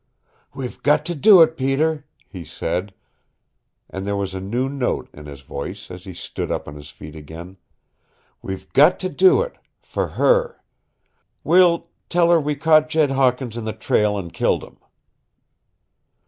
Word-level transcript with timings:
"We've 0.55 0.81
got 0.81 1.05
to 1.05 1.13
do 1.13 1.43
it, 1.43 1.55
Peter," 1.55 2.07
he 2.27 2.43
said, 2.43 2.91
and 3.87 4.03
there 4.03 4.15
was 4.15 4.33
a 4.33 4.39
new 4.41 4.67
note 4.67 5.07
in 5.13 5.27
his 5.27 5.41
voice 5.41 5.91
as 5.91 6.05
he 6.05 6.13
stood 6.15 6.49
up 6.51 6.67
on 6.67 6.73
his 6.75 6.89
feet 6.89 7.15
again. 7.15 7.57
"We've 8.41 8.67
got 8.73 8.97
to 9.01 9.09
do 9.09 9.43
it 9.43 9.55
for 9.79 10.07
her. 10.07 10.59
We'll 11.43 11.85
tell 12.09 12.31
her 12.31 12.39
we 12.41 12.55
caught 12.55 12.89
Jed 12.89 13.11
Hawkins 13.11 13.55
in 13.55 13.63
the 13.65 13.73
trail 13.73 14.17
and 14.17 14.33
killed 14.33 14.63
him." 14.63 14.77